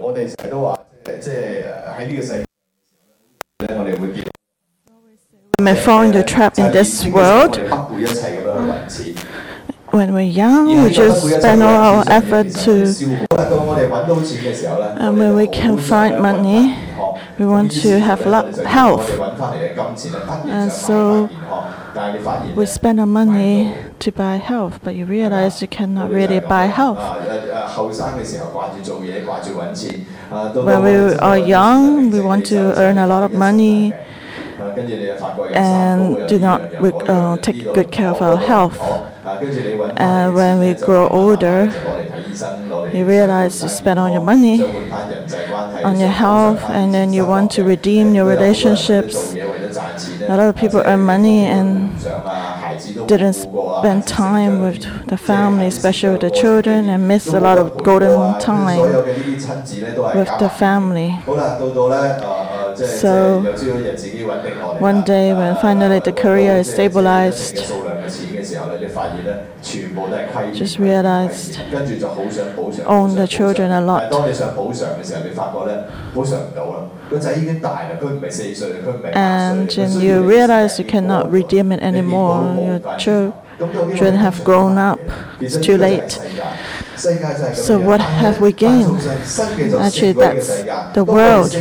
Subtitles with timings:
[0.00, 1.64] 我哋成日都话，即系
[1.98, 2.44] 喺呢个世界
[3.66, 4.24] 咧，我哋会见。
[5.58, 7.56] We may fall into trap in this world.
[7.56, 9.14] 我哋不顾一切咁样去揾钱。
[9.92, 12.84] When we're young, we just spend all our effort to,
[13.30, 16.74] 到我哋揾到钱嘅时候咧， and when we can find money,
[17.38, 19.06] we want to have lo- 我 health.
[19.06, 21.39] 哋揾翻嚟嘅金钱咧，不断 And 想买 so 翻健康，但系你发现
[22.55, 26.99] we spend our money to buy health, but you realize you cannot really buy health.
[30.69, 33.93] When we are young, we want to earn a lot of money
[35.53, 36.61] and do not
[37.09, 38.79] uh, take good care of our health.
[39.97, 41.71] And when we grow older,
[42.93, 44.63] you realize you spend all your money
[45.83, 49.33] on your health, and then you want to redeem your relationships
[50.27, 51.91] a lot of people earn money and
[53.07, 57.83] didn't spend time with the family, especially with the children, and miss a lot of
[57.83, 59.03] golden time
[60.13, 61.17] with the family.
[62.75, 63.41] So
[64.79, 67.65] one day when finally the career is stabilized,
[70.53, 71.59] just realized
[72.85, 74.11] own the children a lot.
[79.13, 82.55] And, and you realize you cannot redeem it anymore.
[82.55, 84.99] Your children have grown up.
[85.39, 86.19] It's too late.
[87.53, 89.01] So what have we gained?
[89.79, 90.63] Actually, that's
[90.93, 91.53] the world.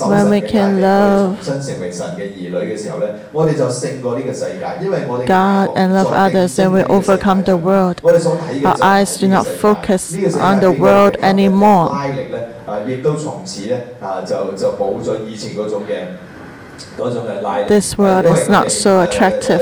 [0.00, 1.38] When we can love
[5.26, 8.00] God and love others, then we overcome the world.
[8.64, 11.90] Our eyes do not focus on the world anymore
[17.68, 19.60] this world is not so attractive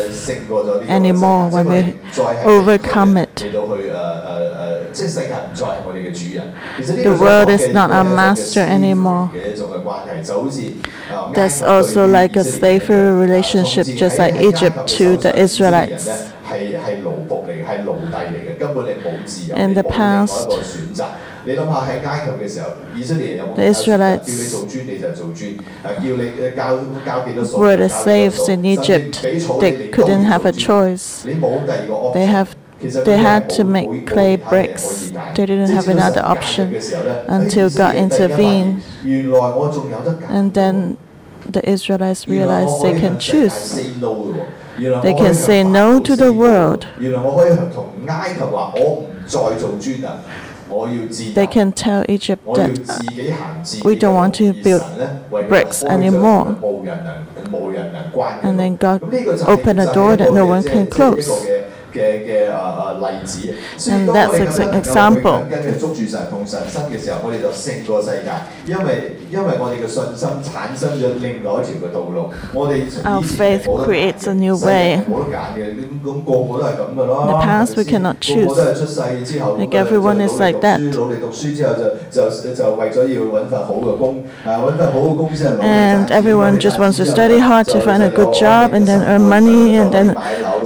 [0.88, 1.98] anymore when we
[2.44, 3.42] overcome it.
[7.04, 9.30] The world is not our master anymore.
[11.34, 16.32] That's also like a slavery relationship, just like Egypt to the Israelites.
[19.54, 20.48] In the past,
[23.56, 24.54] the Israelites
[27.56, 29.22] were the slaves in Egypt.
[29.22, 31.22] They couldn't have a choice.
[31.22, 35.10] They have they had to make clay bricks.
[35.34, 36.74] They didn't have another option
[37.28, 38.82] until God intervened.
[39.04, 40.96] And then
[41.48, 43.74] the Israelites realized they can choose.
[45.02, 46.86] They can say no to the world.
[51.34, 54.82] They can tell Egypt that we don't want to build
[55.48, 56.56] bricks anymore.
[58.42, 59.02] And then God
[59.46, 61.28] opened a door that no one can close.
[61.93, 63.53] 嘅嘅嘅诶诶例子。
[63.77, 65.39] 所以 And 当 that's 我哋 ex- 咁样能够去 example.
[65.39, 68.31] 紧紧去捉住神同神身嘅时候，我哋就胜过世界，
[68.65, 72.29] 因为因为我哋嘅信心产生咗另外一条嘅道路。
[72.53, 74.97] 我哋以前 Our 系 faith 冇得拣 creates a new 世人 way.
[74.97, 77.15] 系冇得拣嘅，咁咁个个都系咁噶啦。
[77.25, 78.65] In the past, we 系咪先 cannot 个个都 choose.
[78.65, 80.79] 系出世之后 Like 咁啊 everyone 就 is 努力 like 读书 that.
[80.79, 88.01] 努力读书之后就就就为咗要揾份好嘅工，啊揾份好嘅工先系努力 And 赚钱 everyone 努力 just 赚 wants to 钱 study hard to 就 find
[88.01, 90.13] a 就 good 就 job and then earn money and then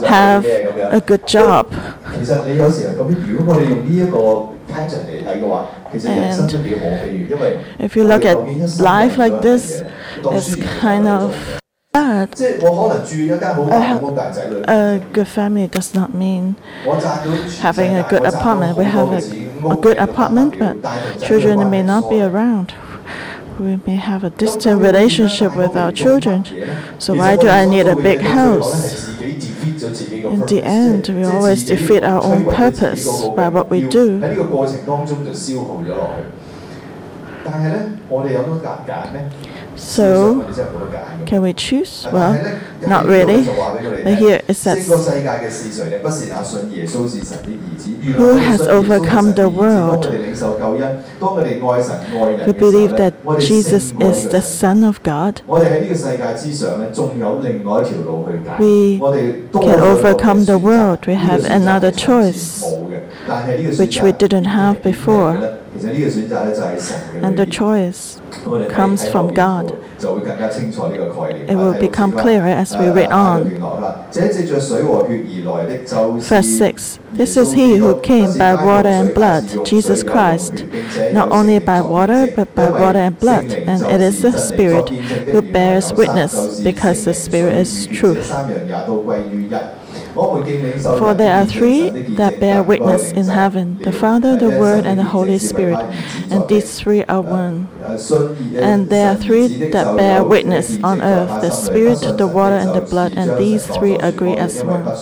[0.03, 0.43] have
[0.91, 1.72] a good good job.
[6.06, 6.52] And
[7.78, 8.36] if you look at
[8.80, 9.82] life like this,
[10.24, 11.60] it's kind of
[11.92, 12.40] bad.
[12.40, 12.54] A,
[14.66, 16.56] a good family does not mean
[17.60, 18.76] having a good apartment.
[18.76, 19.22] We have a,
[19.68, 20.82] a good apartment, but
[21.22, 22.74] children may not be around
[23.58, 26.44] we may have a distant relationship with our children.
[26.98, 29.08] So why do I need a big house?
[29.84, 33.04] In the end, we always defeat our own purpose
[33.36, 34.20] by what we do.
[39.76, 40.42] So,
[41.26, 42.06] can we choose?
[42.12, 42.32] Well,
[42.86, 43.44] not really.
[44.04, 44.86] But here it says,
[48.16, 50.06] Who has overcome the world?
[52.46, 55.42] We believe that Jesus is the Son of God.
[58.58, 59.00] We
[59.52, 61.06] can overcome the world.
[61.06, 62.62] We have another choice,
[63.78, 65.58] which we didn't have before.
[67.22, 68.20] And the choice
[68.70, 69.76] comes from God.
[71.48, 73.44] It will become clearer as we read on.
[76.20, 80.64] Verse 6 This is he who came by water and blood, Jesus Christ,
[81.12, 83.50] not only by water, but by water and blood.
[83.52, 88.30] And it is the Spirit who bears witness, because the Spirit is truth.
[90.98, 95.04] For there are three that bear witness in heaven the Father, the Word, and the
[95.04, 95.80] Holy Spirit,
[96.30, 97.68] and these three are one.
[98.60, 102.80] And there are three that bear witness on earth the Spirit, the water, and the
[102.82, 104.94] blood, and these three agree as one.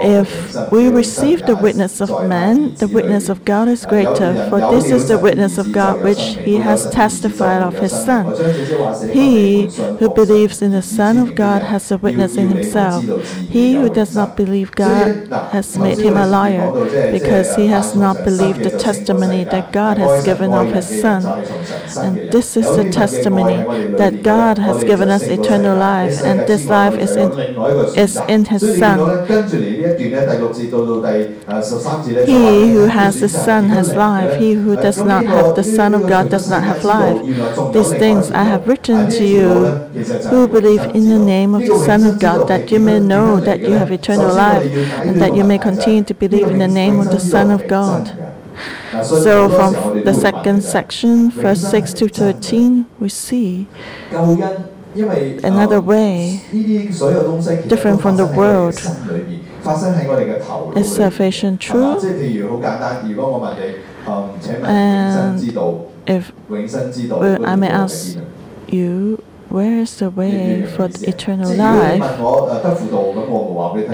[0.00, 4.90] If we receive the witness of man, the witness of God is greater, for this
[4.90, 8.24] is the witness of God which he has testified of his Son.
[9.10, 9.66] He
[9.98, 13.04] who believes in the Son of God has a witness in himself.
[13.48, 16.70] He who does not believe God has made him a liar,
[17.12, 21.24] because he has not believed the testimony that God has given of his Son.
[21.96, 23.58] And this is the testimony
[23.96, 27.30] that God has given us eternal life, and this life is in,
[28.06, 28.98] is in his Son.
[32.32, 34.32] He who has the Son has life.
[34.44, 37.18] He who does not have the Son of God does not have life.
[37.76, 39.50] These things I have written to you
[40.30, 43.60] who believe in the name of the Son of God, that you may know that
[43.60, 44.64] you have eternal life,
[45.06, 48.02] and that you may continue to believe in the name of the Son of God.
[49.04, 49.72] So, from
[50.04, 53.66] the second section, verse 6 to 13, we see
[54.98, 56.40] another way
[57.68, 58.74] different from the world.
[60.76, 61.98] Is salvation true?
[64.64, 65.40] And
[66.06, 66.32] if
[67.10, 68.18] well, I may ask
[68.68, 72.02] you, where is the way for the eternal life?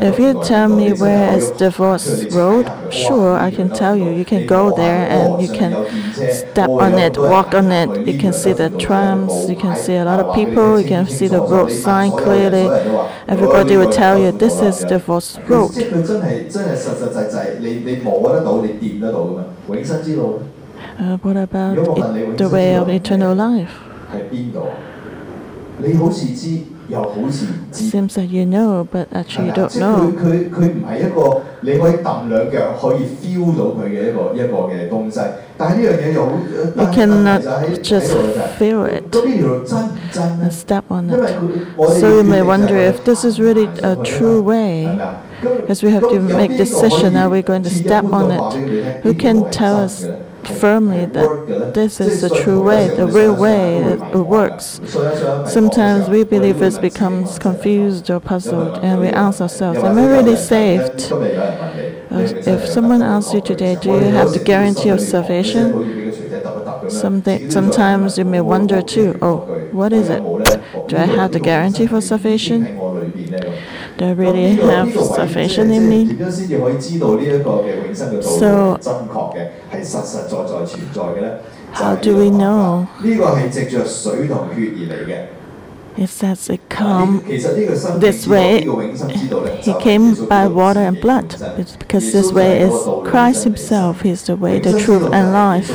[0.02, 4.10] If you tell me where is the Des Voeux road, sure, I can tell you.
[4.10, 5.72] You can go there and you can
[6.32, 8.06] step on it, walk on it.
[8.06, 11.28] You can see the trams, you can see a lot of people, you can see
[11.28, 12.66] the road sign clearly.
[13.28, 15.72] Everybody will tell you this is the Des Voeux road.
[20.98, 23.80] Uh, what about it, the way of eternal life?
[27.72, 30.08] Seems that you know, but actually you don't know.
[36.76, 37.42] You cannot
[37.82, 38.12] just
[38.58, 39.14] feel it
[40.16, 41.28] and step on it.
[41.98, 44.98] So you may wonder if this is really a true way.
[45.40, 49.02] Because we have to make decision, are we going to step on it?
[49.02, 50.04] Who can tell us
[50.46, 54.80] firmly that this is the true way, the real way it works.
[55.46, 61.12] Sometimes we believers become confused or puzzled and we ask ourselves, am I really saved?
[61.12, 66.12] Uh, if someone asks you today, do you have the guarantee of salvation?
[66.90, 70.22] Sometimes you may wonder too, oh, what is it?
[70.88, 72.64] Do I have the guarantee for salvation?
[73.96, 76.06] Do I really have salvation in me?
[78.22, 78.78] So,
[81.71, 82.87] how do we know?
[85.97, 87.23] It says it come
[87.99, 88.61] this way.
[89.61, 92.73] He came by water and blood, it's because this way is
[93.03, 94.01] Christ Himself.
[94.01, 95.67] He's the way, the truth, and life.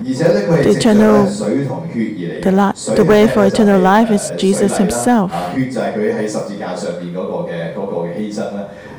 [0.00, 5.32] The eternal, the, li- the way for eternal life is Jesus Himself.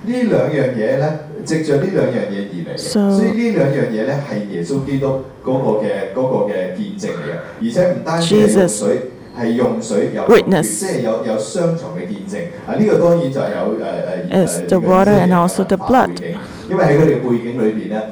[0.08, 5.08] 呢两样嘢咧， 藉着呢兩樣嘢而嚟嘅，所以呢兩樣嘢咧係耶穌基督
[5.44, 9.02] 嗰個嘅嗰個嘅見證嚟嘅，而且唔單止係用水，
[9.38, 12.46] 係用水有即係有有雙重嘅見證。
[12.66, 16.12] 啊，呢、這個當然就有誒誒誒 the water and also the blood.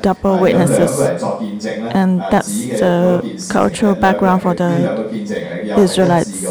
[0.03, 0.99] double witnesses.
[1.95, 6.45] And that's the cultural background for the Israelites.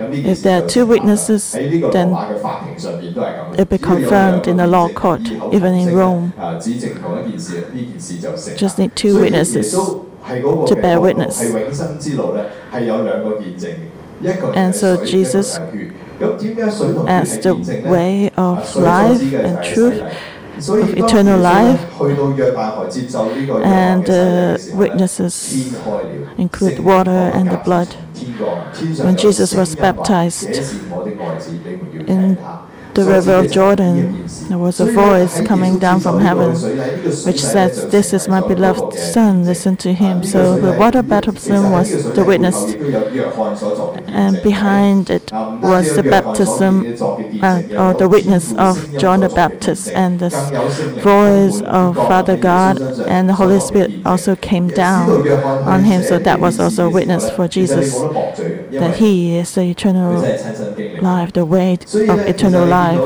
[0.00, 2.16] If there are two witnesses, then
[3.58, 6.32] it be confirmed in the law court, even in Rome.
[8.56, 11.40] Just need two witnesses to bear witness.
[14.54, 15.58] And so Jesus,
[17.06, 17.54] as the
[17.86, 20.02] way of life and truth,
[20.58, 21.80] of eternal life.
[23.64, 25.74] And uh, witnesses
[26.38, 27.94] include water and the blood.
[29.04, 30.48] When Jesus was baptized,
[32.06, 32.38] in
[32.96, 36.50] the river of Jordan, there was a voice coming down from heaven
[37.26, 40.24] which said, This is my beloved Son, listen to him.
[40.24, 42.56] So the water baptism was the witness,
[44.08, 46.96] and behind it was the baptism
[47.42, 50.30] uh, or the witness of John the Baptist, and the
[51.02, 55.28] voice of Father God and the Holy Spirit also came down
[55.68, 56.02] on him.
[56.02, 57.94] So that was also a witness for Jesus
[58.80, 60.20] that he is the eternal
[61.02, 63.00] life, the way of eternal life life.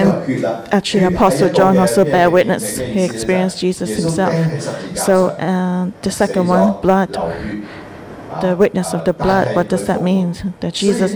[0.00, 2.78] And actually, Apostle John also bear witness.
[2.78, 4.34] He experienced Jesus himself.
[4.96, 7.16] So uh, the second one, blood
[8.40, 9.54] the witness of the blood.
[9.54, 10.34] What does that mean?
[10.60, 11.12] That Jesus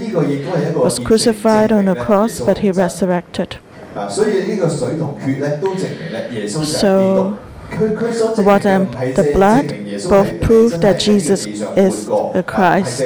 [0.75, 3.57] was crucified on a cross, but he resurrected.
[6.63, 9.67] So the water and um, the blood
[10.09, 13.01] both prove that Jesus is the Christ.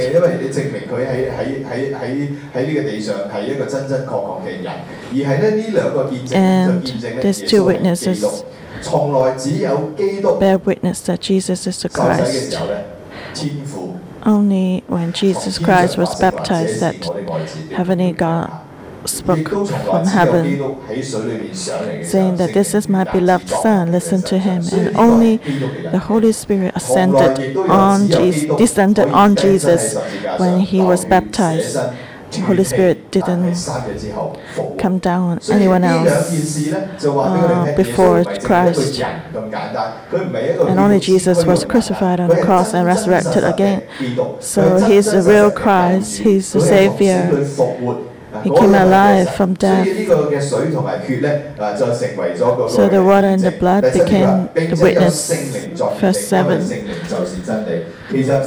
[6.34, 6.88] And
[7.22, 8.44] these two witnesses
[10.40, 12.58] bear witness that Jesus is the Christ.
[14.24, 17.04] Only when Jesus Christ was baptized that
[17.72, 18.68] Heavenly God
[19.06, 20.78] spoke from heaven,
[22.04, 24.64] saying that this is my beloved Son, listen to him.
[24.72, 29.96] And only the Holy Spirit ascended on Jesus, descended on Jesus
[30.38, 31.78] when he was baptized.
[32.32, 33.56] The Holy Spirit didn't
[34.78, 36.32] come down on anyone else
[37.04, 39.02] uh, before Christ.
[39.02, 43.84] And only Jesus was crucified on the cross and resurrected again.
[44.40, 48.10] So he's the real Christ, he's the Savior.
[48.44, 49.88] He came alive from death.
[52.70, 55.32] So the water and the blood became the witness.
[56.00, 56.62] Verse 7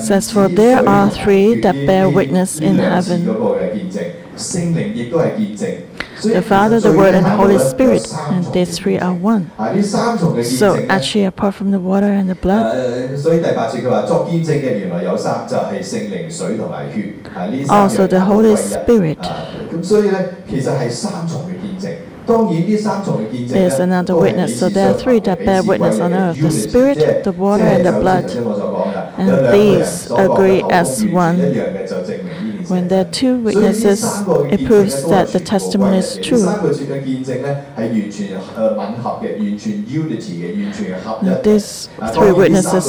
[0.01, 3.27] says, For there are three that bear witness in heaven
[6.23, 9.51] the Father, the Word, and the Holy Spirit, and these three are one.
[10.45, 12.75] So actually, apart from the water and the blood,
[17.69, 19.19] also the Holy Spirit.
[22.27, 24.59] There's another witness.
[24.59, 27.93] So there are three that bear witness on earth the Spirit, the water, and the
[27.93, 28.31] blood.
[29.19, 31.37] And these agree as one.
[32.69, 34.03] When there are two witnesses,
[34.51, 36.45] it proves that the testimony is true.
[41.43, 42.87] These three witnesses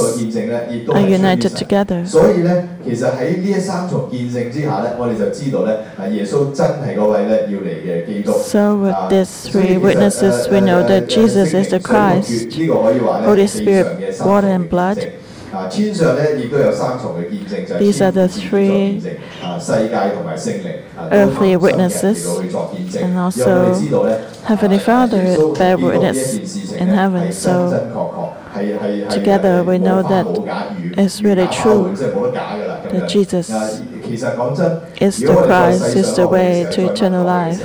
[0.93, 2.05] are united together.
[2.05, 2.21] So
[8.77, 12.53] with these three witnesses, we know that Jesus is the Christ,
[13.25, 15.11] Holy Spirit, water, and blood.
[17.79, 19.01] These are the three
[21.11, 22.25] earthly witnesses,
[22.95, 23.73] and also
[24.43, 27.31] Heavenly Father bear witness in heaven.
[27.31, 27.53] So
[29.09, 30.25] together we know that
[30.97, 33.49] it's really true that Jesus
[35.01, 37.61] is the Christ, is the way to eternal life.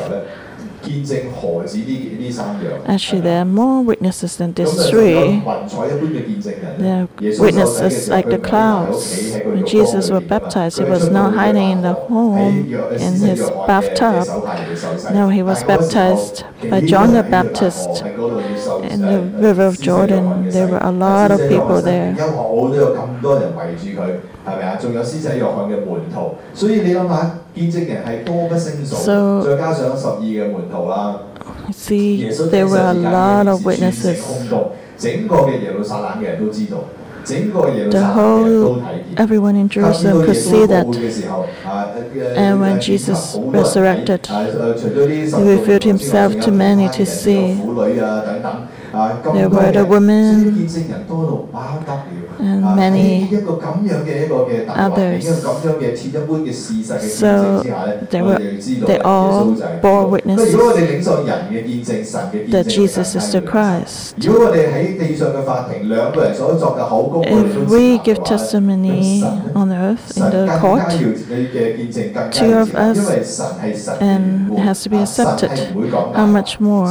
[2.86, 5.40] Actually, there are more witnesses than these three.
[6.78, 9.36] There are witnesses like the clouds.
[9.44, 14.26] When Jesus was baptized, he was not hiding in the home in his bathtub.
[15.12, 20.48] No, he was baptized by John the Baptist in the river of Jordan.
[20.50, 22.16] There were a lot of people there.
[24.49, 24.75] 系咪啊？
[24.79, 31.19] 仲有施洗约翰嘅门徒，所以你谂下，见证人系多不胜数，再加上十二嘅门徒啦。
[31.73, 34.17] See, there were a lot of witnesses.
[34.97, 36.77] 整个嘅耶路撒冷嘅人都知道。
[37.27, 38.83] The whole,
[39.15, 40.85] everyone in Jerusalem could see that.
[42.37, 47.57] And when Jesus resurrected, he revealed himself to many to see.
[48.92, 50.68] There were the women
[52.40, 53.28] and many
[54.76, 55.24] others.
[57.00, 57.62] So
[58.10, 58.38] they, were,
[58.86, 60.40] they all bore witness
[62.50, 64.14] that Jesus is the Christ.
[67.26, 69.22] If we give testimony
[69.54, 70.92] on earth in the court,
[72.32, 72.98] two of us,
[74.00, 75.50] and it has to be accepted,
[76.14, 76.88] how much more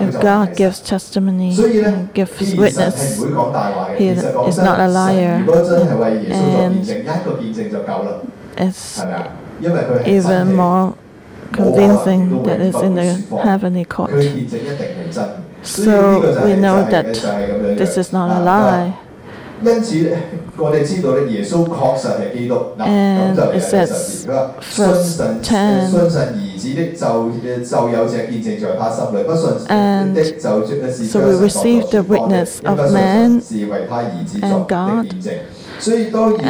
[0.00, 0.93] if God gives testimony
[1.58, 3.18] and gives witness?
[3.98, 5.44] He is not a liar.
[6.30, 6.88] And
[8.56, 9.02] it's
[10.06, 10.96] even more
[11.52, 14.10] convincing that it's in the heavenly court.
[15.62, 17.14] So we know that
[17.78, 18.98] this is not a lie.
[22.79, 25.93] And it says, verse 10,
[29.69, 30.17] and
[31.09, 33.41] so we receive the witness of man
[34.41, 36.43] and God and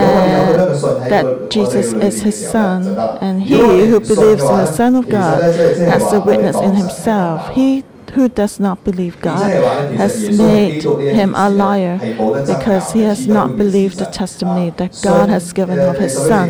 [1.11, 6.13] that Jesus is his Son, and he who believes in the Son of God has
[6.13, 7.49] a witness in himself.
[7.53, 7.83] He
[8.14, 9.50] who does not believe God
[9.96, 11.98] has made him a liar
[12.46, 16.48] because he has not believed the testimony that God has given of his Son.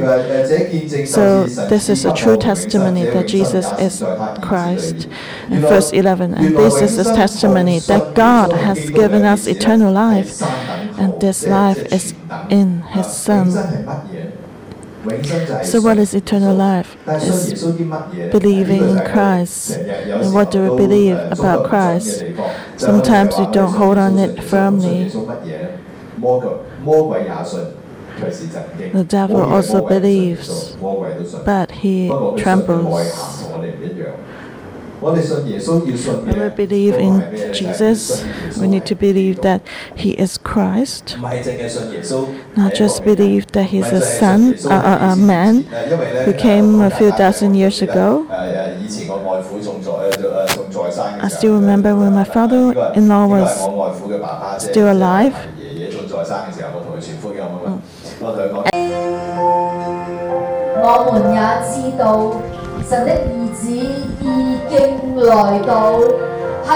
[1.06, 4.04] So, this is a true testimony that Jesus is
[4.42, 5.08] Christ.
[5.50, 10.42] In verse 11, and this is the testimony that God has given us eternal life,
[10.42, 12.14] and this life is
[12.50, 13.48] in his Son.
[15.64, 16.96] So, what is eternal life?
[17.08, 17.62] Is
[18.30, 19.76] believing in Christ.
[19.76, 22.24] And what do we believe about Christ?
[22.76, 25.10] Sometimes we don't hold on it firmly.
[28.92, 30.76] The devil also believes,
[31.44, 33.44] but he trembles.
[35.03, 38.25] When we believe in Jesus,
[38.57, 39.61] we need to believe that
[39.95, 45.63] He is Christ, not just believe that He's a son, a, a man
[46.25, 48.27] who came a few thousand years ago.
[51.21, 53.51] I still remember when my father-in-law was
[54.61, 55.35] still alive.
[60.81, 61.39] 我们也
[61.69, 62.33] 知道
[62.87, 63.92] 神的儿子已经来到。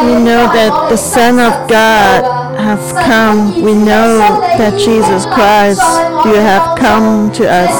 [0.02, 3.62] We know that the Son of God has come.
[3.62, 4.18] We know
[4.58, 5.82] that Jesus Christ,
[6.26, 7.74] you have come to us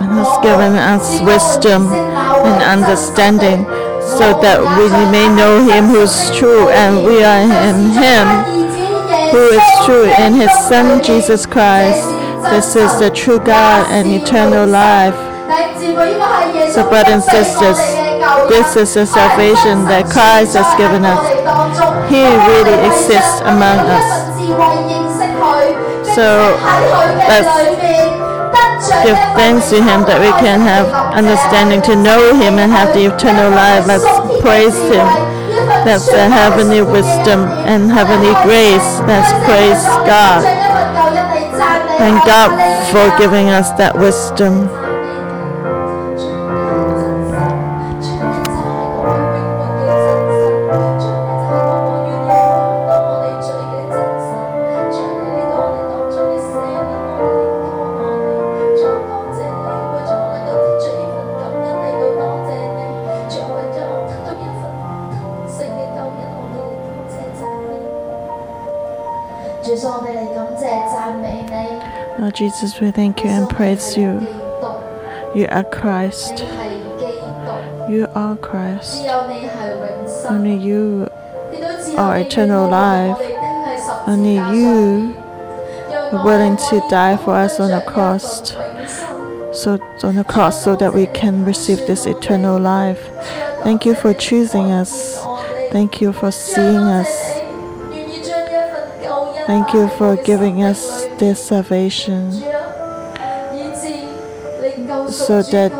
[0.00, 3.64] and has given us wisdom and understanding
[4.04, 8.26] so that we may know Him who's true and we are in Him
[9.32, 12.06] who is true in His Son Jesus Christ.
[12.50, 15.14] This is the true God and eternal life.
[16.72, 18.03] So, brothers and sisters,
[18.48, 21.20] this is the salvation that Christ has given us.
[22.08, 24.08] He really exists among us.
[26.14, 26.56] So,
[27.28, 27.50] let's
[29.04, 33.12] give thanks to Him that we can have understanding to know Him and have the
[33.12, 33.86] eternal life.
[33.86, 34.06] Let's
[34.40, 35.08] praise Him.
[35.84, 38.88] That's the heavenly wisdom and heavenly grace.
[39.04, 40.44] Let's praise God.
[41.98, 42.52] Thank God
[42.92, 44.83] for giving us that wisdom.
[72.44, 74.20] Jesus, we thank you and praise you.
[75.34, 76.40] You are Christ.
[77.88, 79.06] You are Christ.
[80.28, 81.08] Only you
[81.96, 83.16] are eternal life.
[84.06, 85.16] Only you
[86.12, 88.50] are willing to die for us on the cross.
[89.58, 93.00] So on the cross so that we can receive this eternal life.
[93.62, 95.18] Thank you for choosing us.
[95.72, 97.33] Thank you for seeing us.
[99.46, 102.32] Thank you for giving us this salvation.
[105.10, 105.72] So that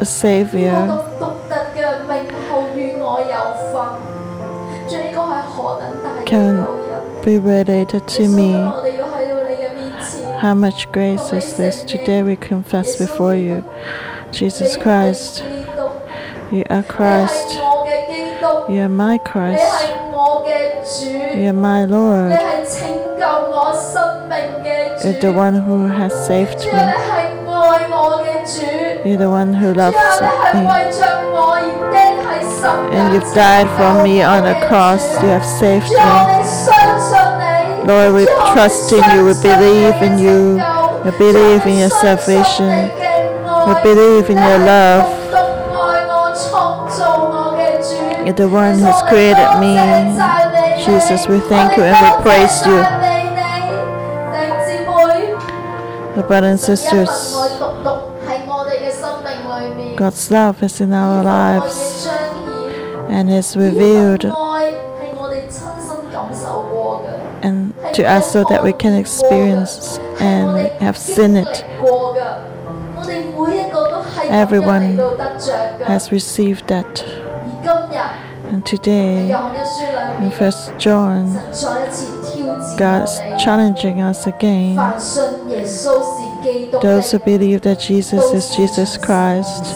[0.00, 1.04] A Savior
[6.26, 6.64] can
[7.24, 8.52] be related to me.
[10.40, 11.82] How much grace is this?
[11.82, 13.64] Today we confess before you,
[14.30, 15.42] Jesus Christ.
[16.52, 17.54] You are Christ.
[18.68, 19.88] You are my Christ.
[21.34, 22.57] You are my Lord.
[25.08, 26.72] You're the one who has saved me.
[29.08, 30.28] You're the one who loves me.
[32.92, 35.02] And you've died for me on the cross.
[35.22, 35.96] You have saved me.
[37.88, 39.24] Lord, we trust in you.
[39.24, 40.60] We believe in you.
[41.02, 42.90] We believe in your salvation.
[43.66, 45.08] We believe in your love.
[48.26, 49.72] You're the one who's created me.
[50.84, 52.97] Jesus, we thank you and we praise you.
[56.18, 57.08] The brothers and sisters,
[59.96, 62.08] God's love is in our lives
[63.08, 64.24] and is revealed
[67.44, 71.64] and to us so that we can experience and have seen it.
[74.28, 74.98] Everyone
[75.86, 77.04] has received that.
[78.50, 79.30] And today,
[80.20, 81.28] in First John,
[82.78, 84.76] God is challenging us again.
[86.80, 89.74] Those who believe that Jesus is Jesus Christ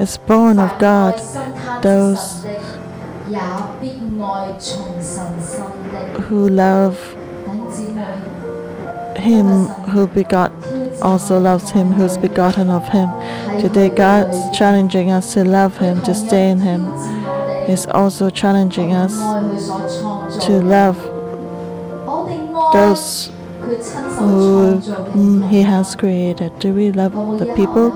[0.00, 1.20] is born of God.
[1.82, 2.42] Those
[6.26, 6.98] who love
[9.18, 10.52] Him who begot
[11.02, 13.10] also loves Him who's begotten of Him.
[13.60, 16.86] Today, God's challenging us to love Him, to stay in Him.
[17.66, 19.14] He's also challenging us
[20.46, 21.11] to love
[22.72, 26.58] those uh, who mm, He has created.
[26.58, 27.90] Do we love the people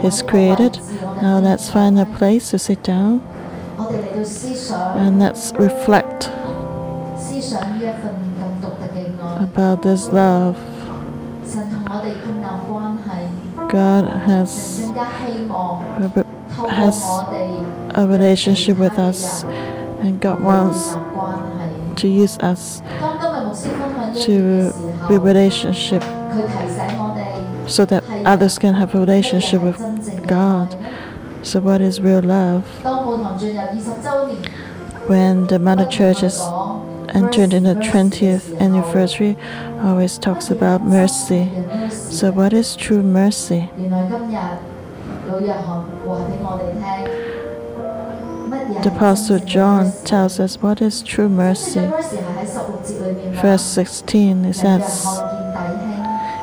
[0.00, 0.78] He's created?
[1.22, 3.20] Now let's find a place to sit down
[3.78, 6.30] and let's reflect
[9.40, 10.56] about this love
[13.68, 14.78] God has
[16.68, 17.02] has
[17.94, 19.44] a relationship with us,
[20.02, 20.94] and God wants
[22.00, 22.80] to use us
[24.22, 24.72] to
[25.08, 26.02] be relationship
[27.68, 29.78] so that others can have a relationship with
[30.26, 30.76] God.
[31.42, 32.64] So, what is real love?
[35.08, 36.40] When the Mother Church is
[37.14, 39.36] entered in the 20th anniversary,
[39.82, 41.50] always talks about mercy.
[41.90, 43.68] So, what is true mercy?
[48.82, 51.80] The Apostle John tells us what is true mercy.
[53.40, 55.06] Verse 16 it says,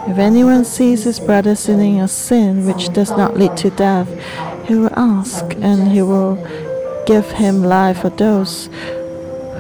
[0.08, 4.10] If anyone sees his brother sinning a sin which does not lead to death,
[4.68, 6.36] he will ask, and he will
[7.06, 8.70] give him life for those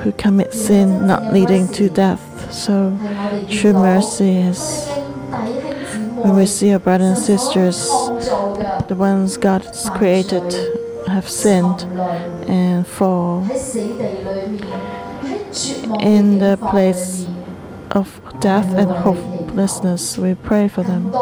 [0.04, 2.52] who commit sin not leading to death.
[2.52, 2.98] So,
[3.50, 4.88] true mercy is
[6.24, 7.88] when we see our brothers and sisters,
[8.88, 10.44] the ones God has created,
[11.08, 11.82] have sinned
[12.48, 13.48] and fall
[15.99, 17.27] in the place
[17.91, 20.17] of death and hopelessness.
[20.17, 21.13] We pray for them.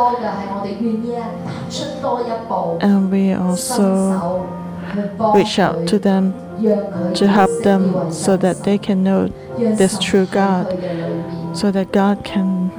[2.82, 4.48] And we also
[5.36, 6.34] reach out to them
[7.16, 9.28] to help them so that they can know
[9.58, 10.68] this true God,
[11.56, 12.70] so that God can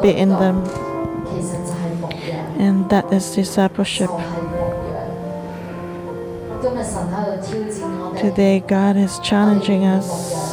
[0.00, 0.64] be in them.
[2.58, 4.10] And that is discipleship.
[8.18, 10.51] Today, God is challenging us.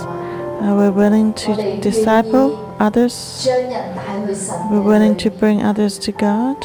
[0.61, 3.47] Are we willing to disciple others?
[4.69, 6.57] We're willing to bring others to God?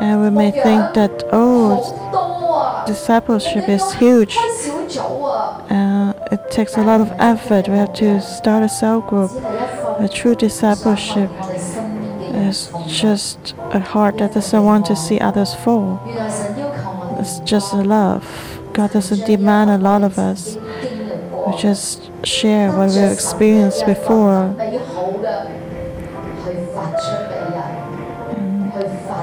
[0.00, 4.36] And we may think that, oh, discipleship is huge.
[5.70, 7.68] Uh, it takes a lot of effort.
[7.68, 9.32] We have to start a cell group.
[9.98, 11.30] A true discipleship
[12.46, 16.00] is just a heart that doesn't want to see others fall.
[17.18, 18.55] It's just a love.
[18.76, 20.56] God doesn't demand a lot of us.
[20.56, 24.52] We just share what we've experienced before.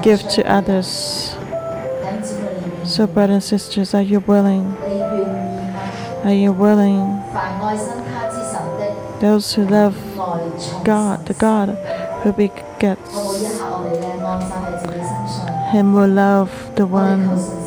[0.02, 1.36] Give to others.
[2.82, 4.76] So, brothers and sisters, are you willing?
[6.24, 7.22] Are you willing?
[9.20, 9.94] Those who love
[10.84, 11.68] God, the God
[12.24, 13.08] who begets
[15.70, 17.63] Him will love the one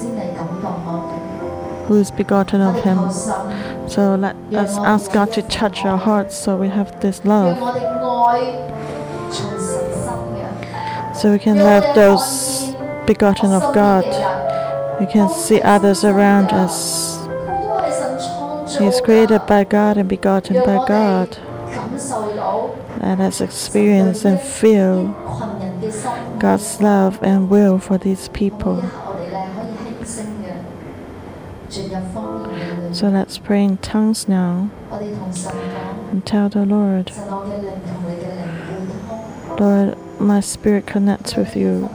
[1.88, 3.10] who is begotten of Him.
[3.89, 7.58] So let us ask God to touch our hearts so we have this love.
[11.15, 12.76] So we can love those
[13.08, 14.06] begotten of God.
[15.00, 17.17] We can see others around us.
[18.78, 21.38] He is created by God and begotten by God.
[23.02, 25.08] Let us experience and feel
[26.39, 28.84] God's love and will for these people.
[32.98, 34.72] So let's pray in tongues now
[36.10, 37.12] and tell the Lord,
[39.60, 41.92] Lord, my spirit connects with you.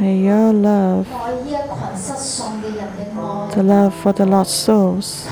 [0.00, 1.06] May your love,
[3.54, 5.28] the love for the lost souls,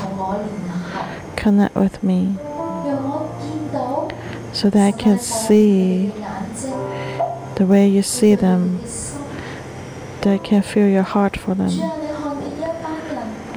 [1.35, 2.35] connect with me
[4.53, 6.11] so that I can see
[7.55, 8.79] the way you see them,
[10.21, 12.04] that I can feel your heart for them.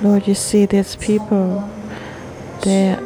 [0.01, 1.69] Lord, you see these people,
[2.63, 2.97] they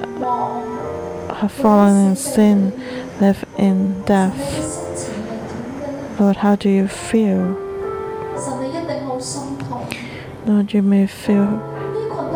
[1.30, 2.72] have fallen in sin,
[3.18, 4.70] live in death.
[6.20, 7.56] Lord, how do you feel?
[10.44, 11.60] Lord, you may feel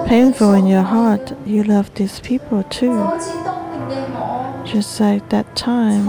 [0.08, 1.34] painful in your heart.
[1.44, 2.96] You love these people too.
[4.64, 6.06] Just like that time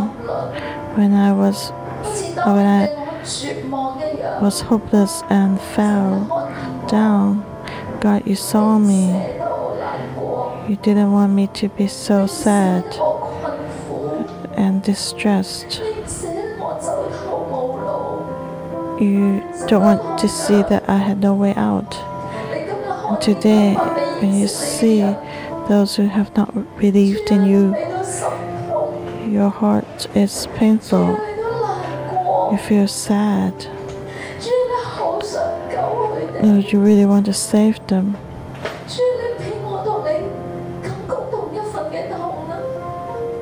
[0.95, 1.71] when I was
[2.45, 7.56] when I was hopeless and fell down.
[7.99, 9.07] God, you saw me.
[10.69, 12.83] You didn't want me to be so sad
[14.55, 15.81] and distressed.
[18.99, 21.95] You don't want to see that I had no way out.
[23.09, 23.73] And today,
[24.19, 25.01] when you see
[25.67, 27.75] those who have not believed in you,
[29.31, 31.17] your heart is painful.
[32.51, 33.76] You feel sad
[36.47, 38.15] know you really want to save them.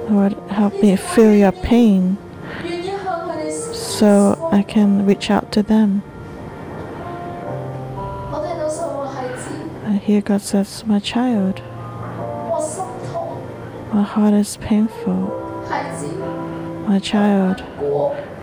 [0.10, 2.18] Lord, help me feel your pain
[3.74, 6.04] so I can reach out to them.
[9.86, 11.62] I hear God says, My child,
[13.94, 15.32] my heart is painful.
[16.88, 17.63] My child,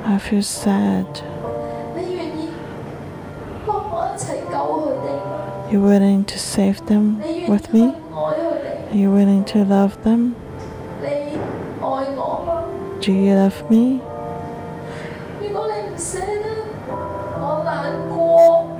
[0.04, 1.31] I feel sad.
[5.72, 7.94] You're willing to save them with me?
[8.12, 10.36] Are you willing to love them?
[13.00, 14.02] Do you love me?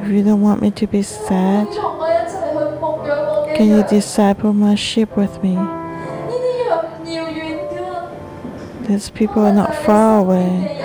[0.03, 1.69] If you don't want me to be sad,
[3.57, 5.57] can you disciple my sheep with me?
[8.87, 10.77] These people are not far away.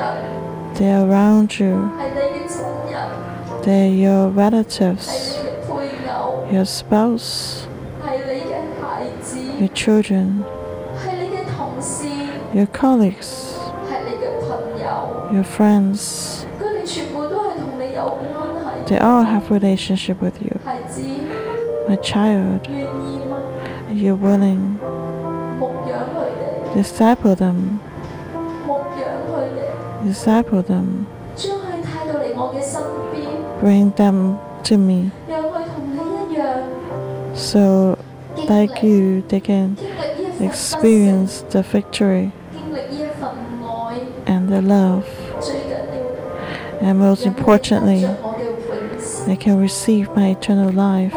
[0.75, 1.91] They are around you.
[3.65, 5.26] They are your relatives
[6.51, 7.67] your spouse,
[9.59, 10.45] your children,
[12.53, 13.57] your colleagues,
[15.33, 16.45] your friends.
[18.87, 20.57] They all have relationship with you.
[21.89, 22.65] My child,
[23.91, 24.79] you're willing.
[26.73, 27.81] Disciple them.
[30.05, 31.07] Disciple them.
[33.59, 35.11] Bring them to me.
[37.37, 38.03] So,
[38.35, 39.77] like you, they can
[40.41, 42.31] experience the victory
[44.25, 45.07] and the love.
[46.81, 48.01] And most importantly,
[49.27, 51.13] they can receive my eternal life.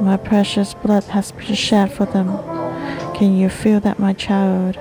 [0.00, 2.38] My precious blood has been shed for them.
[3.14, 4.76] Can you feel that, my child?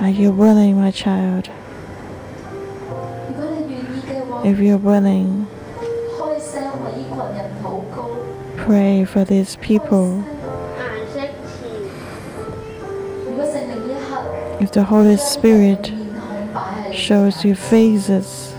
[0.00, 1.50] Are you willing, my child?
[4.44, 5.48] If you're willing,
[8.66, 10.24] pray for these people.
[14.60, 15.92] If the Holy Spirit
[16.92, 18.52] shows you faces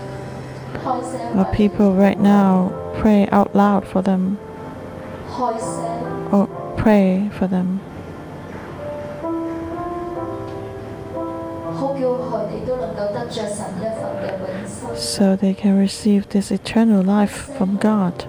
[1.34, 4.38] of people right now, pray out loud for them.
[6.32, 7.80] Or pray for them.
[14.96, 18.24] So they can receive this eternal life from God.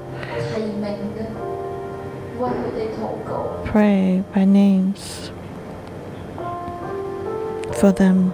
[3.70, 5.30] pray by names
[7.80, 8.34] for them.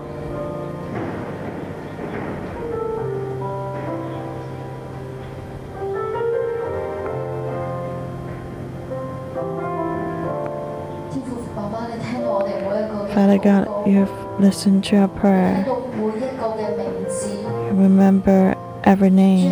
[13.14, 15.66] Father God, you've listened to our prayer.
[15.68, 19.52] You remember every name.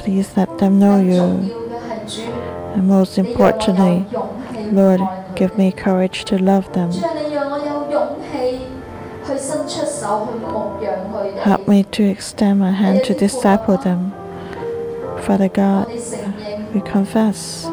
[0.00, 1.67] Please let them know you.
[2.74, 4.06] And most importantly,
[4.72, 5.00] Lord,
[5.34, 6.92] give me courage to love them.
[11.42, 14.12] Help me to extend my hand to disciple them.
[15.22, 15.88] Father God,
[16.74, 17.66] we confess.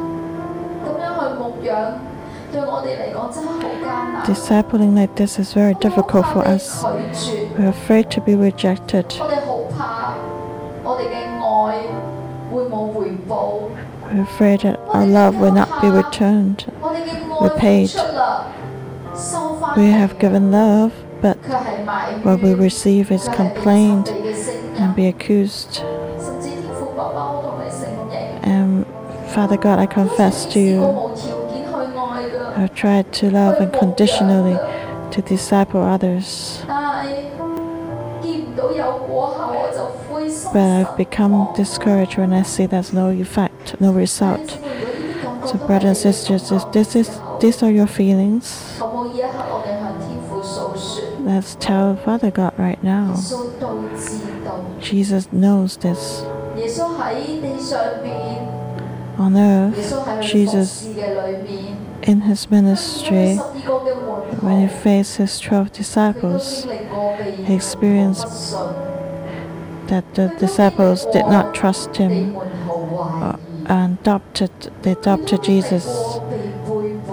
[4.25, 6.83] Discipling like this is very difficult for us.
[7.57, 9.13] We are afraid to be rejected.
[14.15, 16.71] We're afraid that our love will not be returned,
[17.41, 17.93] repaid.
[19.75, 21.35] We have given love, but
[22.23, 25.81] what we receive is complained and be accused.
[28.43, 28.85] And
[29.33, 30.85] Father God, I confess to you,
[32.55, 34.57] I've tried to love unconditionally,
[35.11, 36.63] to disciple others.
[40.53, 44.49] But I've become discouraged when I see there's no effect, no result.
[44.49, 48.79] So, brothers and sisters, if this is, these are your feelings,
[51.19, 53.15] let's tell Father God right now.
[54.79, 56.21] Jesus knows this.
[59.17, 60.85] On earth, Jesus,
[62.03, 66.65] in his ministry, when he faced his 12 disciples,
[67.45, 68.55] he experienced
[69.87, 75.85] that the disciples did not trust him uh, and adopted they adopted Jesus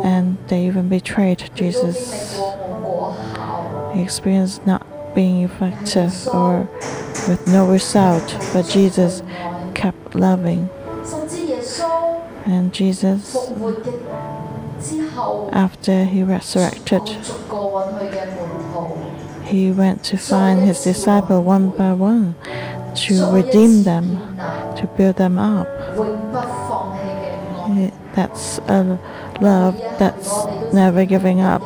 [0.04, 2.38] and they even betrayed Jesus.
[3.94, 6.68] He experienced not being effective or
[7.28, 9.22] with no result, but Jesus
[9.74, 10.68] kept loving.
[12.44, 13.36] And Jesus,
[15.52, 17.02] after he resurrected,
[19.52, 22.34] he went to find his disciple one by one
[22.94, 24.16] to redeem them,
[24.76, 25.68] to build them up.
[28.14, 28.98] That's a
[29.40, 31.62] love that's never giving up.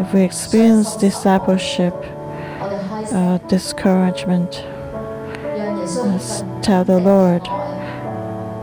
[0.00, 1.94] If we experience discipleship,
[3.12, 4.62] uh, discouragement,
[6.04, 7.46] let's tell the Lord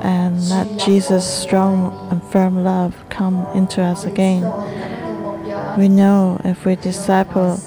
[0.03, 4.43] and let Jesus' strong and firm love come into us again.
[5.77, 7.59] We know if we disciple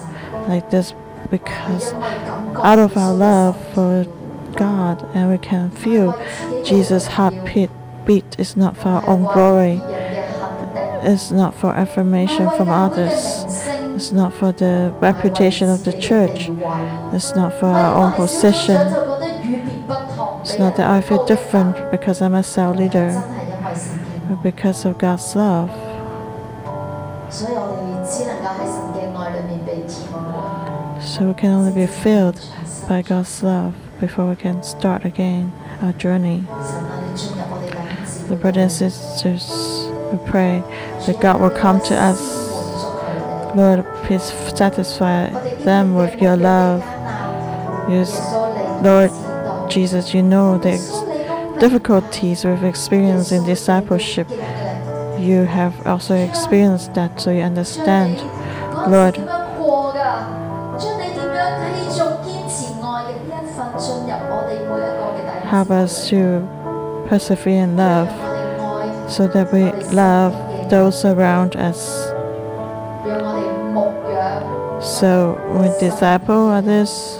[0.50, 0.92] like this
[1.30, 4.06] because out of our love for
[4.56, 6.20] God and we can feel
[6.64, 7.70] Jesus' heartbeat
[8.04, 9.80] beat is not for our own glory.
[11.02, 13.44] It's not for affirmation from others.
[13.94, 16.48] It's not for the reputation of the church.
[17.14, 18.76] It's not for our own position.
[20.40, 23.10] It's not that I feel different because I'm a cell leader,
[24.28, 25.70] but because of God's love.
[31.20, 32.40] So we can only be filled
[32.88, 35.52] by God's love before we can start again
[35.82, 36.46] our journey.
[38.30, 40.62] The brothers and sisters, we pray
[41.04, 42.18] that God will come to us.
[43.54, 45.28] Lord, please satisfy
[45.62, 46.80] them with your love.
[47.90, 48.18] Yes,
[48.82, 49.10] Lord
[49.70, 50.78] Jesus, you know the
[51.60, 54.30] difficulties we've experienced in discipleship.
[55.20, 58.16] You have also experienced that, so you understand.
[58.90, 59.18] Lord,
[65.50, 66.46] help us to
[67.08, 68.08] persevere in love
[69.10, 70.32] so that we love
[70.70, 72.06] those around us.
[74.80, 77.16] So we disciple others.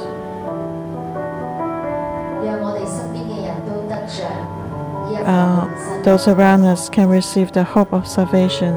[5.27, 8.75] Uh, those around us can receive the hope of salvation,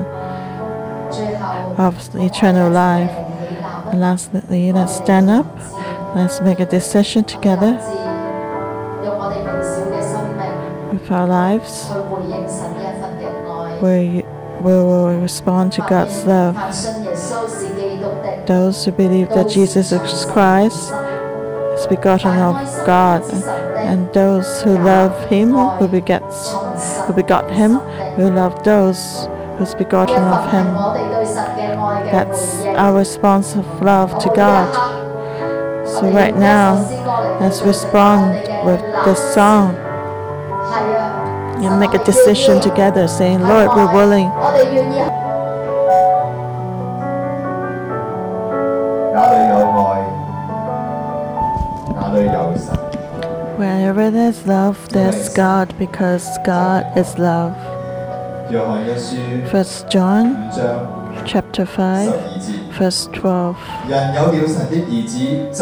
[1.78, 3.12] of eternal life.
[3.92, 5.46] And lastly, let's stand up.
[6.16, 8.03] Let's make a decision together
[11.14, 11.90] our lives
[13.84, 14.24] we
[14.62, 16.56] will respond to God's love.
[18.48, 20.94] Those who believe that Jesus is Christ
[21.78, 23.24] is begotten of God,
[23.78, 26.54] and those who love Him who begets,
[27.06, 27.74] who begot Him,
[28.18, 30.66] will love those who's begotten of Him.
[32.12, 34.72] That's our response of love to God.
[35.86, 36.76] So right now,
[37.42, 39.76] let's respond with this song
[41.66, 44.30] and make a decision together, saying, Lord, we're willing.
[53.58, 57.56] Wherever there's love, there's God, because God is love.
[59.50, 60.52] First John
[61.26, 63.58] chapter 5, verse 12.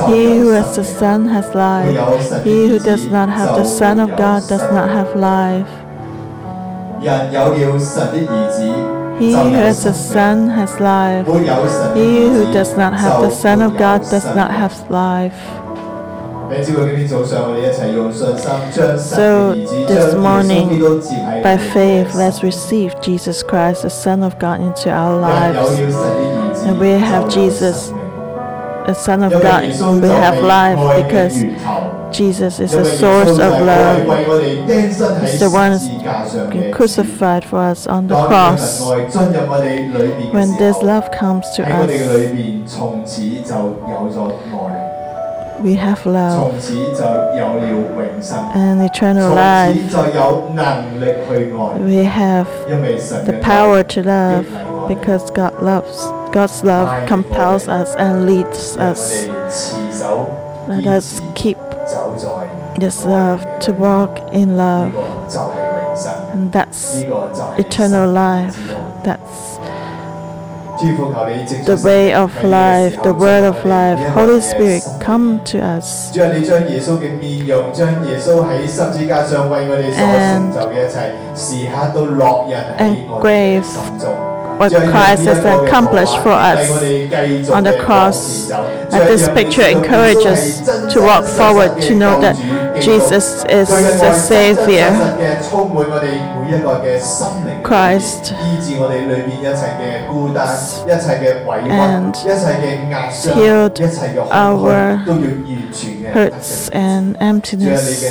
[0.08, 2.44] He who has the Son has life.
[2.44, 5.70] He who does not have the Son of God does not have life.
[9.20, 11.26] He who has the Son has life.
[11.96, 15.34] He who does not have the Son of God does not have life.
[19.00, 19.54] So
[19.88, 20.68] this morning,
[21.44, 25.58] by faith, let's receive Jesus Christ, the Son of God, into our lives.
[26.66, 27.92] And we have Jesus,
[28.88, 29.64] the Son of God.
[30.02, 31.36] We have life because
[32.16, 34.06] Jesus is the source of love.
[35.22, 38.82] He's the one who crucified for us on the cross.
[40.34, 41.90] When this love comes to us,
[45.62, 46.54] we have love
[48.56, 49.76] and eternal life.
[51.80, 52.48] We have
[53.26, 55.98] the power to love because God loves.
[56.34, 59.28] God's love compels us and leads us.
[60.68, 61.58] Let us keep
[62.78, 64.94] this love to walk in love.
[66.34, 67.04] And that's
[67.58, 68.58] eternal life.
[69.04, 69.58] That's
[70.82, 74.00] the way of life, the word of life.
[74.14, 76.18] Holy Spirit, come to us.
[82.80, 83.66] And engrave
[84.62, 88.48] what Christ has accomplished for us on the cross.
[88.52, 92.36] Let this picture encourages us to walk forward, to know that
[92.80, 94.92] Jesus is the Savior.
[97.64, 98.34] Christ
[101.70, 102.16] and
[103.36, 103.82] healed
[104.32, 104.98] our
[106.14, 108.04] hurts and emptiness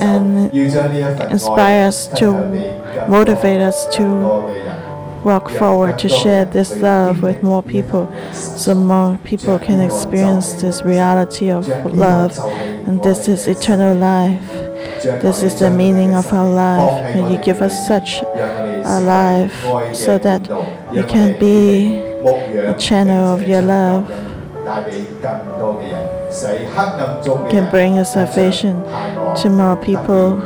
[0.00, 0.54] and
[1.30, 2.32] inspire us to
[3.08, 4.04] motivate us to
[5.24, 10.82] walk forward to share this love with more people so more people can experience this
[10.82, 12.38] reality of love.
[12.86, 14.48] And this is eternal life.
[15.02, 17.14] This is the meaning of our life.
[17.16, 19.54] and you give us such a life
[19.94, 20.42] so that
[20.92, 21.98] we can be
[22.58, 24.08] a channel of your love.
[27.50, 28.82] Can bring your salvation
[29.36, 30.40] to more people.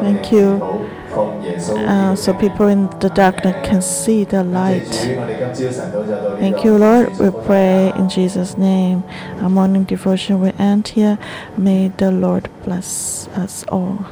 [0.00, 0.81] Thank you
[1.70, 4.86] uh, so people in the darkness can see the light.
[6.38, 7.18] Thank you, Lord.
[7.18, 9.04] We pray in Jesus' name.
[9.40, 11.18] Our morning devotion will end here.
[11.56, 14.06] May the Lord bless us all.